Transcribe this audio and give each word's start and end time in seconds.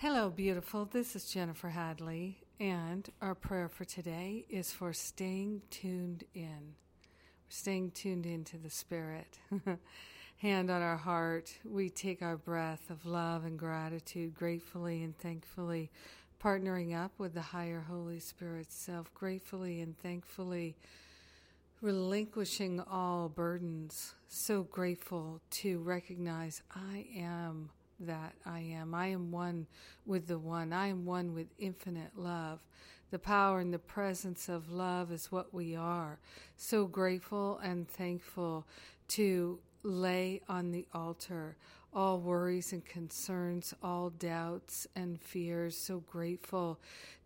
Hello, 0.00 0.30
beautiful. 0.30 0.86
This 0.86 1.14
is 1.14 1.26
Jennifer 1.26 1.68
Hadley, 1.68 2.38
and 2.58 3.06
our 3.20 3.34
prayer 3.34 3.68
for 3.68 3.84
today 3.84 4.46
is 4.48 4.72
for 4.72 4.94
staying 4.94 5.60
tuned 5.68 6.24
in. 6.32 6.74
We're 7.44 7.50
staying 7.50 7.90
tuned 7.90 8.24
into 8.24 8.56
the 8.56 8.70
Spirit. 8.70 9.38
Hand 10.38 10.70
on 10.70 10.80
our 10.80 10.96
heart, 10.96 11.52
we 11.66 11.90
take 11.90 12.22
our 12.22 12.38
breath 12.38 12.88
of 12.88 13.04
love 13.04 13.44
and 13.44 13.58
gratitude, 13.58 14.34
gratefully 14.34 15.02
and 15.02 15.18
thankfully, 15.18 15.90
partnering 16.42 16.96
up 16.96 17.12
with 17.18 17.34
the 17.34 17.42
higher 17.42 17.84
Holy 17.86 18.20
Spirit 18.20 18.72
self, 18.72 19.12
gratefully 19.12 19.82
and 19.82 19.98
thankfully, 19.98 20.76
relinquishing 21.82 22.80
all 22.90 23.28
burdens. 23.28 24.14
So 24.28 24.62
grateful 24.62 25.42
to 25.50 25.78
recognize 25.80 26.62
I 26.74 27.04
am 27.14 27.68
that 28.00 28.34
I 28.44 28.60
am. 28.60 28.94
I 28.94 29.08
am 29.08 29.30
one 29.30 29.66
with 30.06 30.26
the 30.26 30.38
one. 30.38 30.72
I 30.72 30.88
am 30.88 31.04
one 31.04 31.34
with 31.34 31.48
infinite 31.58 32.16
love. 32.16 32.60
The 33.10 33.18
power 33.18 33.60
and 33.60 33.74
the 33.74 33.78
presence 33.78 34.48
of 34.48 34.70
love 34.70 35.10
is 35.10 35.32
what 35.32 35.52
we 35.52 35.74
are. 35.74 36.18
So 36.56 36.86
grateful 36.86 37.58
and 37.62 37.88
thankful 37.88 38.66
to 39.08 39.58
lay 39.82 40.40
on 40.48 40.70
the 40.70 40.86
altar 40.92 41.56
all 41.92 42.20
worries 42.20 42.72
and 42.72 42.84
concerns, 42.84 43.74
all 43.82 44.10
doubts 44.10 44.86
and 44.94 45.20
fears. 45.20 45.76
So 45.76 46.00
grateful 46.00 46.78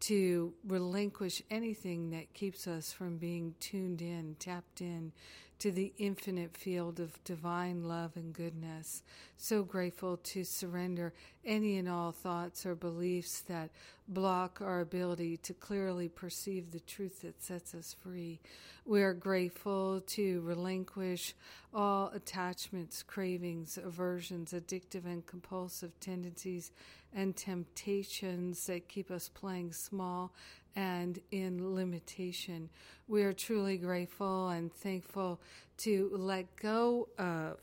to 0.00 0.52
relinquish 0.66 1.42
anything 1.50 2.10
that 2.10 2.32
keeps 2.34 2.66
us 2.66 2.92
from 2.92 3.18
being 3.18 3.54
tuned 3.60 4.02
in, 4.02 4.36
tapped 4.38 4.80
in 4.80 5.12
to 5.60 5.70
the 5.70 5.92
infinite 5.98 6.56
field 6.56 6.98
of 7.00 7.22
divine 7.22 7.84
love 7.84 8.16
and 8.16 8.32
goodness. 8.32 9.02
So 9.36 9.62
grateful 9.62 10.16
to 10.16 10.42
surrender 10.42 11.12
any 11.44 11.76
and 11.76 11.88
all 11.88 12.12
thoughts 12.12 12.64
or 12.64 12.74
beliefs 12.74 13.42
that 13.42 13.70
block 14.08 14.60
our 14.62 14.80
ability 14.80 15.36
to 15.36 15.52
clearly 15.54 16.08
perceive 16.08 16.70
the 16.70 16.80
truth 16.80 17.20
that 17.20 17.42
sets 17.42 17.74
us 17.74 17.94
free. 18.02 18.40
We 18.86 19.02
are 19.02 19.12
grateful 19.12 20.00
to 20.00 20.40
relinquish 20.40 21.34
all 21.74 22.10
attachments, 22.14 23.02
cravings, 23.02 23.78
aversions, 23.78 24.52
addictive 24.52 25.04
and 25.04 25.24
compulsive 25.26 25.98
tendencies, 26.00 26.72
and 27.12 27.36
temptations 27.36 28.66
that 28.66 28.88
keep 28.88 29.10
us 29.10 29.28
playing 29.28 29.72
small 29.72 30.32
and 30.76 31.20
in 31.30 31.74
limitation. 31.74 32.68
We 33.08 33.22
are 33.22 33.32
truly 33.32 33.76
grateful 33.76 34.48
and 34.48 34.72
thankful 34.72 35.40
to 35.78 36.10
let 36.12 36.56
go 36.56 37.08
of 37.18 37.58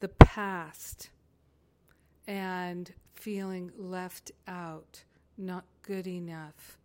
the 0.00 0.08
past 0.08 1.10
and 2.26 2.92
feeling 3.14 3.72
left 3.76 4.32
out, 4.46 5.02
not 5.38 5.64
good 5.82 6.06
enough, 6.06 6.78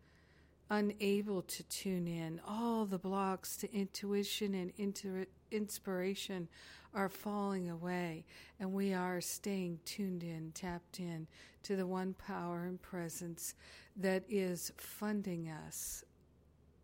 unable 0.70 1.42
to 1.44 1.64
tune 1.64 2.08
in. 2.08 2.42
All 2.48 2.86
the 2.86 2.98
blocks 2.98 3.58
to 3.58 3.74
intuition 3.74 4.54
and 4.56 4.72
inter- 4.78 5.26
inspiration 5.52 6.48
are 6.94 7.10
falling 7.10 7.70
away, 7.70 8.26
and 8.60 8.72
we 8.74 8.94
are 8.94 9.22
staying 9.22 9.80
tuned 9.86 10.24
in, 10.24 10.52
tapped 10.54 11.00
in 11.00 11.28
to 11.64 11.76
the 11.76 11.88
one 11.88 12.14
power 12.14 12.66
and 12.66 12.82
presence 12.82 13.54
that 13.96 14.24
is 14.30 14.72
funding 14.78 15.50
us 15.50 16.04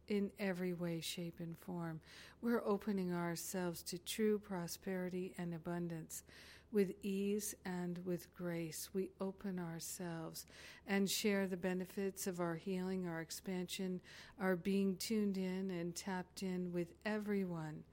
in 0.07 0.31
every 0.39 0.73
way, 0.73 1.01
shape, 1.01 1.35
and 1.39 1.57
form. 1.57 1.99
We're 2.41 2.63
opening 2.65 3.13
ourselves 3.13 3.83
to 3.83 3.97
true 3.97 4.39
prosperity 4.39 5.33
and 5.37 5.53
abundance. 5.53 6.23
With 6.71 6.93
ease 7.01 7.55
and 7.65 7.99
with 8.05 8.33
grace, 8.33 8.89
we 8.93 9.09
open 9.21 9.57
ourselves 9.57 10.45
and 10.85 11.09
share 11.09 11.47
the 11.47 11.57
benefits 11.57 12.27
of 12.27 12.41
our 12.41 12.55
healing, 12.55 13.07
our 13.07 13.21
expansion, 13.21 14.01
our 14.39 14.57
being 14.57 14.97
tuned 14.97 15.37
in 15.37 15.71
and 15.71 15.95
tapped 15.95 16.43
in 16.43 16.71
with 16.73 16.93
everyone 17.05 17.83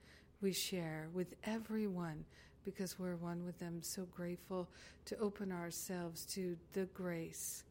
we 0.45 0.53
share, 0.53 1.07
with 1.11 1.33
everyone, 1.43 2.23
because 2.63 2.99
we're 2.99 3.15
one 3.15 3.43
with 3.43 3.57
them. 3.57 3.79
So 3.81 4.03
grateful 4.15 4.69
to 5.05 5.17
open 5.17 5.51
ourselves 5.51 6.23
to 6.35 6.55
the 6.73 6.85
grace 6.93 7.63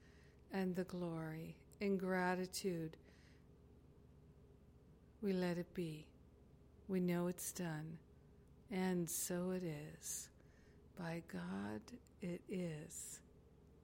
and 0.52 0.74
the 0.74 0.82
glory. 0.82 1.54
In 1.80 1.96
gratitude, 1.96 2.96
we 5.22 5.32
let 5.32 5.56
it 5.56 5.72
be. 5.72 6.04
We 6.88 6.98
know 6.98 7.28
it's 7.28 7.52
done. 7.52 7.96
And 8.72 9.08
so 9.08 9.52
it 9.52 9.62
is. 9.62 10.30
By 10.98 11.22
God, 11.32 11.80
it 12.22 12.40
is. 12.50 13.20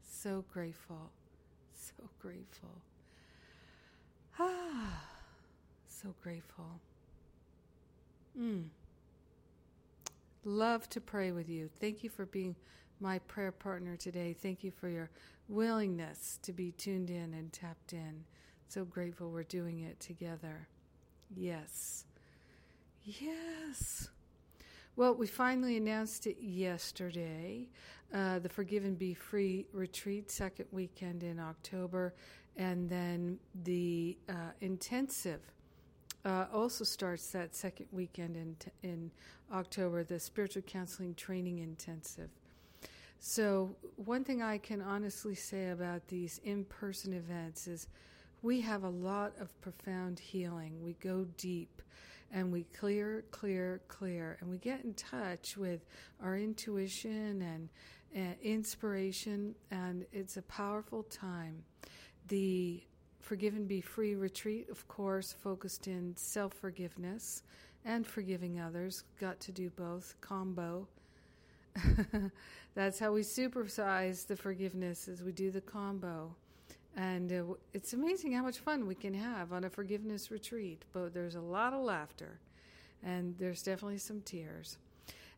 So 0.02 0.44
grateful. 0.52 1.12
So 1.76 2.10
grateful. 2.20 2.82
Ah, 4.36 5.04
so 5.86 6.12
grateful. 6.20 6.80
Mm. 8.36 8.64
Love 10.44 10.88
to 10.88 11.00
pray 11.00 11.32
with 11.32 11.48
you. 11.48 11.68
Thank 11.80 12.02
you 12.02 12.10
for 12.10 12.26
being 12.26 12.56
my 12.98 13.18
prayer 13.20 13.52
partner 13.52 13.96
today. 13.96 14.32
Thank 14.32 14.64
you 14.64 14.70
for 14.70 14.88
your 14.88 15.10
willingness 15.48 16.38
to 16.42 16.52
be 16.52 16.72
tuned 16.72 17.10
in 17.10 17.34
and 17.34 17.52
tapped 17.52 17.92
in. 17.92 18.24
So 18.68 18.84
grateful 18.84 19.30
we're 19.30 19.42
doing 19.42 19.80
it 19.80 19.98
together. 20.00 20.68
Yes. 21.34 22.04
Yes. 23.04 24.08
Well, 24.96 25.14
we 25.14 25.26
finally 25.26 25.76
announced 25.76 26.26
it 26.26 26.38
yesterday 26.40 27.68
uh, 28.12 28.38
the 28.38 28.48
Forgive 28.48 28.84
and 28.84 28.98
Be 28.98 29.14
Free 29.14 29.66
retreat, 29.72 30.30
second 30.30 30.66
weekend 30.72 31.22
in 31.22 31.38
October, 31.38 32.14
and 32.56 32.88
then 32.88 33.38
the 33.62 34.18
uh, 34.28 34.52
intensive. 34.60 35.40
Uh, 36.24 36.44
also 36.52 36.84
starts 36.84 37.30
that 37.30 37.54
second 37.54 37.86
weekend 37.92 38.36
in 38.36 38.56
in 38.82 39.10
October, 39.52 40.04
the 40.04 40.20
spiritual 40.20 40.62
counseling 40.62 41.14
training 41.14 41.58
intensive. 41.58 42.30
So, 43.18 43.76
one 43.96 44.24
thing 44.24 44.42
I 44.42 44.58
can 44.58 44.80
honestly 44.80 45.34
say 45.34 45.70
about 45.70 46.08
these 46.08 46.40
in 46.44 46.64
person 46.64 47.12
events 47.12 47.66
is 47.66 47.88
we 48.42 48.62
have 48.62 48.84
a 48.84 48.88
lot 48.88 49.32
of 49.38 49.60
profound 49.60 50.18
healing. 50.18 50.82
We 50.82 50.94
go 50.94 51.26
deep 51.36 51.82
and 52.32 52.50
we 52.50 52.64
clear, 52.64 53.24
clear, 53.30 53.82
clear, 53.88 54.38
and 54.40 54.48
we 54.48 54.56
get 54.56 54.84
in 54.84 54.94
touch 54.94 55.56
with 55.56 55.84
our 56.22 56.38
intuition 56.38 57.42
and, 57.42 57.68
and 58.14 58.36
inspiration, 58.40 59.54
and 59.70 60.06
it's 60.12 60.36
a 60.36 60.42
powerful 60.42 61.02
time. 61.02 61.64
The 62.28 62.82
Forgive 63.20 63.54
and 63.54 63.68
Be 63.68 63.80
Free 63.80 64.14
retreat, 64.14 64.68
of 64.70 64.86
course, 64.88 65.32
focused 65.32 65.86
in 65.86 66.14
self 66.16 66.54
forgiveness 66.54 67.42
and 67.84 68.06
forgiving 68.06 68.60
others. 68.60 69.04
Got 69.20 69.40
to 69.40 69.52
do 69.52 69.70
both, 69.70 70.14
combo. 70.20 70.88
That's 72.74 72.98
how 72.98 73.12
we 73.12 73.20
supersize 73.20 74.26
the 74.26 74.36
forgiveness 74.36 75.08
as 75.08 75.22
we 75.22 75.32
do 75.32 75.50
the 75.50 75.60
combo. 75.60 76.34
And 76.96 77.32
uh, 77.32 77.54
it's 77.72 77.92
amazing 77.92 78.32
how 78.32 78.42
much 78.42 78.58
fun 78.58 78.86
we 78.86 78.94
can 78.94 79.14
have 79.14 79.52
on 79.52 79.64
a 79.64 79.70
forgiveness 79.70 80.30
retreat. 80.30 80.84
But 80.92 81.14
there's 81.14 81.36
a 81.36 81.40
lot 81.40 81.72
of 81.72 81.82
laughter, 81.82 82.40
and 83.04 83.36
there's 83.38 83.62
definitely 83.62 83.98
some 83.98 84.20
tears. 84.22 84.76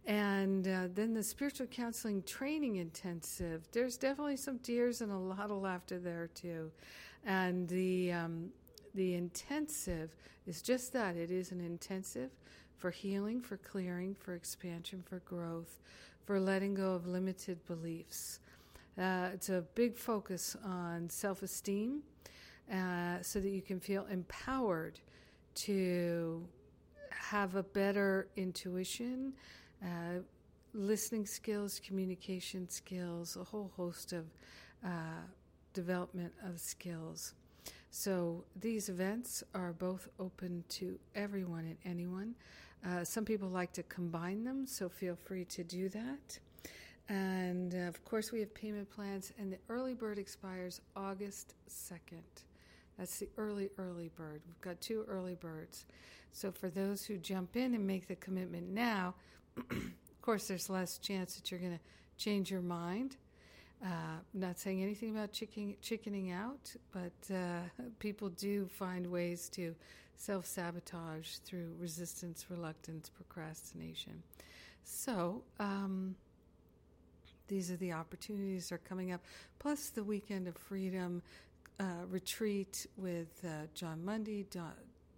And 0.06 0.66
uh, 0.66 0.88
then 0.92 1.14
the 1.14 1.22
spiritual 1.22 1.66
counseling 1.66 2.22
training 2.24 2.76
intensive, 2.76 3.68
there's 3.70 3.96
definitely 3.96 4.36
some 4.36 4.58
tears 4.58 5.00
and 5.00 5.12
a 5.12 5.16
lot 5.16 5.50
of 5.50 5.62
laughter 5.62 5.98
there 5.98 6.28
too. 6.34 6.72
And 7.24 7.68
the 7.68 8.12
um, 8.12 8.50
the 8.94 9.14
intensive 9.14 10.14
is 10.46 10.60
just 10.60 10.92
that 10.92 11.16
it 11.16 11.30
is 11.30 11.52
an 11.52 11.60
intensive 11.60 12.30
for 12.76 12.90
healing, 12.90 13.40
for 13.40 13.56
clearing, 13.58 14.16
for 14.18 14.34
expansion, 14.34 15.04
for 15.08 15.20
growth, 15.20 15.78
for 16.24 16.40
letting 16.40 16.74
go 16.74 16.94
of 16.94 17.06
limited 17.06 17.64
beliefs. 17.66 18.40
Uh, 18.98 19.28
it's 19.32 19.48
a 19.48 19.64
big 19.74 19.96
focus 19.96 20.56
on 20.64 21.08
self 21.08 21.42
esteem 21.42 22.02
uh, 22.72 23.16
so 23.22 23.40
that 23.40 23.50
you 23.50 23.62
can 23.62 23.80
feel 23.80 24.04
empowered 24.06 24.98
to 25.54 26.44
have 27.10 27.54
a 27.54 27.62
better 27.62 28.28
intuition, 28.36 29.32
uh, 29.82 30.20
listening 30.74 31.26
skills, 31.26 31.80
communication 31.84 32.68
skills, 32.68 33.36
a 33.36 33.44
whole 33.44 33.70
host 33.76 34.12
of 34.12 34.24
uh, 34.84 35.22
development 35.74 36.32
of 36.44 36.60
skills. 36.60 37.34
So 37.90 38.44
these 38.58 38.88
events 38.88 39.44
are 39.54 39.72
both 39.72 40.08
open 40.18 40.64
to 40.70 40.98
everyone 41.14 41.66
and 41.66 41.76
anyone. 41.84 42.34
Uh, 42.84 43.04
some 43.04 43.24
people 43.24 43.48
like 43.48 43.72
to 43.74 43.82
combine 43.84 44.44
them, 44.44 44.66
so 44.66 44.88
feel 44.88 45.14
free 45.14 45.44
to 45.46 45.62
do 45.62 45.88
that. 45.90 46.38
And 47.08 47.74
uh, 47.74 47.78
of 47.88 48.04
course, 48.04 48.32
we 48.32 48.40
have 48.40 48.54
payment 48.54 48.90
plans, 48.90 49.32
and 49.38 49.52
the 49.52 49.58
early 49.68 49.94
bird 49.94 50.18
expires 50.18 50.80
August 50.96 51.54
2nd. 51.68 52.44
That's 52.98 53.18
the 53.18 53.28
early, 53.36 53.68
early 53.78 54.10
bird. 54.16 54.40
We've 54.46 54.60
got 54.60 54.80
two 54.80 55.04
early 55.08 55.34
birds. 55.34 55.86
So 56.32 56.50
for 56.50 56.70
those 56.70 57.04
who 57.04 57.18
jump 57.18 57.56
in 57.56 57.74
and 57.74 57.86
make 57.86 58.08
the 58.08 58.16
commitment 58.16 58.68
now, 58.68 59.14
of 59.56 60.22
course, 60.22 60.48
there's 60.48 60.70
less 60.70 60.98
chance 60.98 61.34
that 61.36 61.50
you're 61.50 61.60
going 61.60 61.78
to 61.78 62.22
change 62.22 62.50
your 62.50 62.62
mind. 62.62 63.16
Uh, 63.84 64.18
not 64.32 64.58
saying 64.58 64.80
anything 64.82 65.10
about 65.10 65.32
chicken, 65.32 65.74
chickening 65.82 66.30
out, 66.30 66.72
but 66.92 67.34
uh, 67.34 67.60
people 67.98 68.28
do 68.28 68.66
find 68.66 69.06
ways 69.06 69.48
to 69.48 69.74
self 70.16 70.46
sabotage 70.46 71.36
through 71.44 71.74
resistance, 71.78 72.46
reluctance, 72.48 73.08
procrastination. 73.08 74.22
So, 74.84 75.42
um, 75.58 76.14
these 77.48 77.70
are 77.70 77.76
the 77.76 77.92
opportunities 77.92 78.68
that 78.68 78.76
are 78.76 78.78
coming 78.78 79.12
up. 79.12 79.20
Plus, 79.58 79.90
the 79.90 80.04
weekend 80.04 80.46
of 80.48 80.56
freedom 80.56 81.22
uh, 81.80 82.06
retreat 82.08 82.86
with 82.96 83.44
uh, 83.44 83.66
Jon 83.74 84.04
Mundy, 84.04 84.46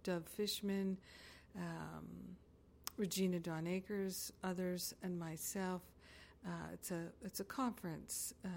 Dove 0.03 0.25
Fishman, 0.25 0.97
um, 1.55 2.35
Regina 2.97 3.39
Dawn 3.39 3.67
Akers, 3.67 4.31
others, 4.43 4.93
and 5.03 5.19
myself. 5.19 5.81
Uh, 6.45 6.73
it's 6.73 6.91
a 6.91 7.05
it's 7.23 7.39
a 7.39 7.43
conference, 7.43 8.33
uh, 8.45 8.49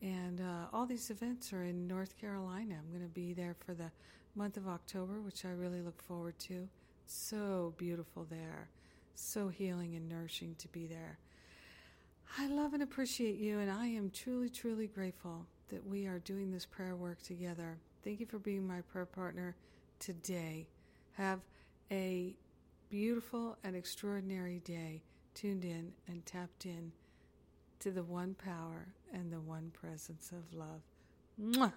and 0.00 0.40
uh, 0.40 0.66
all 0.72 0.86
these 0.86 1.10
events 1.10 1.52
are 1.52 1.64
in 1.64 1.86
North 1.86 2.18
Carolina. 2.18 2.74
I'm 2.78 2.90
going 2.90 3.06
to 3.06 3.14
be 3.14 3.34
there 3.34 3.54
for 3.64 3.74
the 3.74 3.90
month 4.34 4.56
of 4.56 4.66
October, 4.66 5.20
which 5.20 5.44
I 5.44 5.50
really 5.50 5.82
look 5.82 6.00
forward 6.02 6.38
to. 6.40 6.68
So 7.06 7.74
beautiful 7.76 8.26
there, 8.30 8.70
so 9.14 9.48
healing 9.48 9.94
and 9.94 10.08
nourishing 10.08 10.54
to 10.58 10.68
be 10.68 10.86
there. 10.86 11.18
I 12.38 12.48
love 12.48 12.72
and 12.72 12.82
appreciate 12.82 13.36
you, 13.36 13.58
and 13.58 13.70
I 13.70 13.86
am 13.88 14.10
truly, 14.10 14.48
truly 14.48 14.86
grateful 14.86 15.46
that 15.68 15.86
we 15.86 16.06
are 16.06 16.18
doing 16.20 16.50
this 16.50 16.64
prayer 16.64 16.96
work 16.96 17.20
together. 17.22 17.76
Thank 18.02 18.20
you 18.20 18.26
for 18.26 18.38
being 18.38 18.66
my 18.66 18.80
prayer 18.80 19.04
partner 19.04 19.54
today. 19.98 20.66
Have 21.12 21.40
a 21.90 22.34
beautiful 22.92 23.56
and 23.64 23.74
extraordinary 23.74 24.58
day 24.58 25.00
tuned 25.32 25.64
in 25.64 25.90
and 26.06 26.26
tapped 26.26 26.66
in 26.66 26.92
to 27.78 27.90
the 27.90 28.02
one 28.02 28.34
power 28.34 28.88
and 29.14 29.32
the 29.32 29.40
one 29.40 29.72
presence 29.72 30.30
of 30.30 30.52
love. 30.52 30.82
Mwah! 31.40 31.72